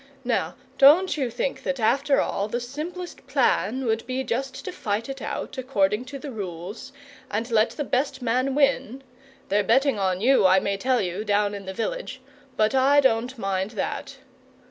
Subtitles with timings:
[0.25, 5.07] Now don't you think that after all the simplest plan would be just to fight
[5.07, 6.91] it out, according to the rules,
[7.29, 9.03] and let the best man win?
[9.49, 12.19] They're betting on you, I may tell you, down in the village,
[12.57, 14.15] but I don't mind that!"